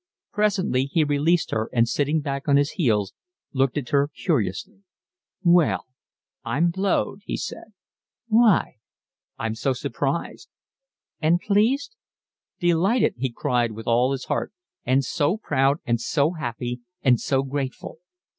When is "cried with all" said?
13.31-14.11